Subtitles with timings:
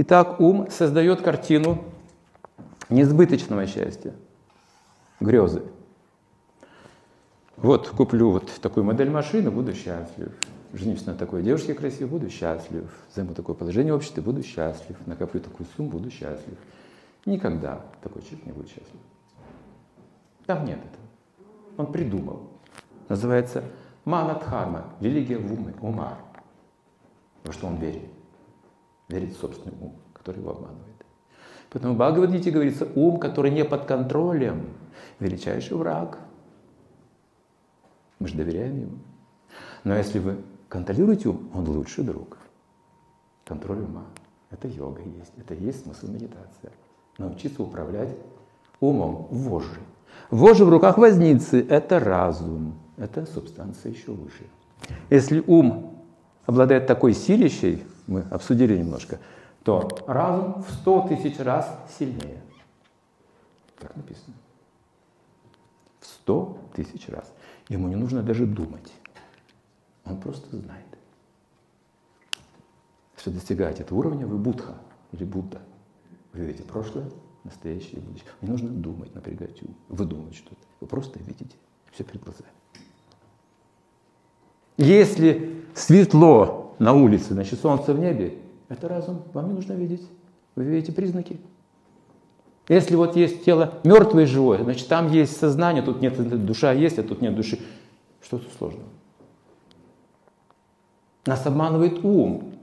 [0.00, 1.82] Итак, ум создает картину
[2.88, 4.14] несбыточного счастья,
[5.18, 5.64] грезы.
[7.56, 10.32] Вот куплю вот такую модель машины, буду счастлив.
[10.72, 12.88] Женюсь на такой девушке красивой, буду счастлив.
[13.12, 14.96] Займу такое положение в обществе, буду счастлив.
[15.06, 16.56] Накоплю такую сумму, буду счастлив.
[17.26, 19.00] Никогда такой человек не будет счастлив.
[20.46, 21.06] Там нет этого.
[21.76, 22.48] Он придумал.
[23.08, 23.64] Называется
[24.04, 26.18] манадхарма, религия в уме, ума.
[27.42, 28.17] Во что он верит?
[29.08, 29.74] Верит в собственный
[30.12, 30.84] который его обманывает.
[31.70, 34.66] Поэтому в Бхагавадгите говорится, ум, который не под контролем,
[35.20, 36.18] величайший враг.
[38.18, 38.98] Мы же доверяем ему.
[39.84, 42.38] Но если вы контролируете ум, он лучший друг.
[43.44, 44.04] Контроль ума.
[44.50, 45.32] Это йога есть.
[45.36, 46.70] Это есть смысл медитации.
[47.18, 48.14] Научиться управлять
[48.80, 49.80] умом, вожжи.
[50.30, 52.78] Вожжи в руках возницы– это разум.
[52.96, 54.46] Это субстанция еще выше.
[55.10, 56.04] Если ум
[56.46, 59.20] обладает такой силищей, мы обсудили немножко,
[59.62, 62.42] то разум в сто тысяч раз сильнее.
[63.78, 64.34] Так написано.
[66.00, 67.32] В сто тысяч раз.
[67.68, 68.92] Ему не нужно даже думать.
[70.04, 70.86] Он просто знает.
[73.16, 74.74] Если достигаете этого уровня, вы Будха
[75.12, 75.60] или Будда.
[76.32, 77.10] Вы видите прошлое,
[77.44, 78.28] настоящее и будущее.
[78.40, 80.60] Не нужно думать, напрягать ум, выдумывать что-то.
[80.80, 81.56] Вы просто видите
[81.92, 82.50] все перед глазами.
[84.78, 88.34] Если светло на улице, значит солнце в небе,
[88.68, 90.02] это разум, вам не нужно видеть.
[90.54, 91.38] Вы видите признаки.
[92.68, 96.98] Если вот есть тело мертвое и живое, значит там есть сознание, тут нет душа есть,
[96.98, 97.58] а тут нет души.
[98.20, 98.88] Что тут сложного?
[101.24, 102.54] Нас обманывает ум.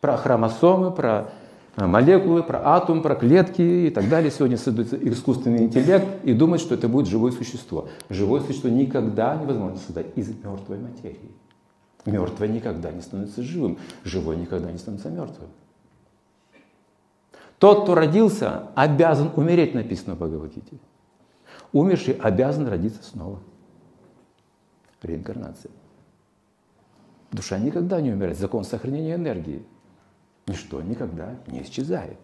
[0.00, 1.30] Про хромосомы, про
[1.76, 4.30] э, молекулы, про атом, про клетки и так далее.
[4.30, 7.88] Сегодня создается искусственный интеллект и думает, что это будет живое существо.
[8.10, 11.30] Живое существо никогда невозможно создать из мертвой материи.
[12.04, 15.50] Мертвое никогда не становится живым, живое никогда не становится мертвым.
[17.58, 20.78] Тот, кто родился, обязан умереть, написано в Бхагавадгите.
[21.72, 23.38] Умерший обязан родиться снова.
[25.00, 25.70] Реинкарнация.
[27.30, 28.36] Душа никогда не умирает.
[28.36, 29.64] Закон сохранения энергии.
[30.48, 32.18] Ничто никогда не исчезает.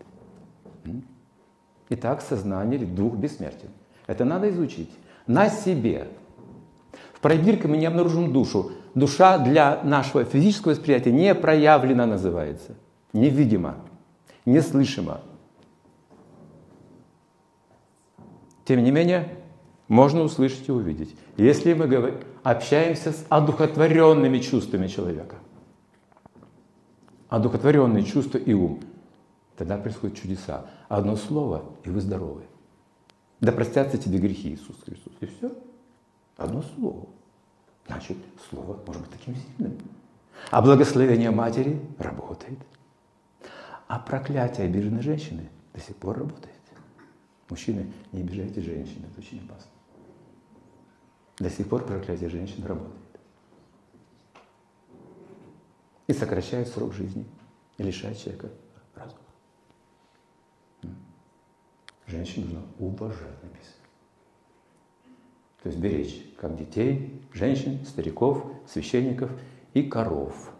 [1.90, 3.70] Итак, сознание или дух бессмертен.
[4.06, 4.90] Это надо изучить.
[5.26, 6.08] На себе.
[7.14, 8.72] В пробирке мы не обнаружим душу.
[8.98, 12.74] Душа для нашего физического восприятия не проявлена называется.
[13.12, 13.76] Невидима,
[14.44, 15.20] неслышима.
[18.64, 19.36] Тем не менее,
[19.86, 21.14] можно услышать и увидеть.
[21.36, 25.36] Если мы общаемся с одухотворенными чувствами человека,
[27.28, 28.80] одухотворенные чувства и ум,
[29.56, 30.66] тогда происходят чудеса.
[30.88, 32.42] Одно слово, и вы здоровы.
[33.40, 35.12] Да простятся тебе грехи, Иисус Христос.
[35.20, 35.52] И все.
[36.36, 37.06] Одно слово.
[37.88, 38.18] Значит,
[38.48, 39.78] слово может быть таким сильным.
[40.50, 42.58] А благословение матери работает.
[43.88, 46.54] А проклятие обиженной женщины до сих пор работает.
[47.48, 49.70] Мужчины, не обижайте женщин, это очень опасно.
[51.38, 52.98] До сих пор проклятие женщин работает.
[56.06, 57.26] И сокращает срок жизни,
[57.78, 58.50] и лишает человека
[58.94, 59.20] разума.
[62.06, 63.87] Женщин нужно уважать, написано.
[65.62, 69.30] То есть беречь как детей, женщин, стариков, священников
[69.74, 70.52] и коров.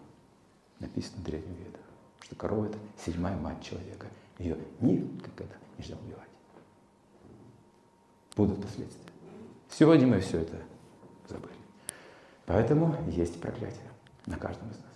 [0.80, 1.80] Написано в Древнем Ведах,
[2.20, 4.06] что корова– это седьмая мать человека.
[4.38, 6.28] Ее никогда нельзя убивать
[8.38, 9.12] будут последствия.
[9.68, 10.56] Сегодня мы все это
[11.28, 11.52] забыли.
[12.46, 13.90] Поэтому есть проклятие
[14.26, 14.87] на каждом из нас.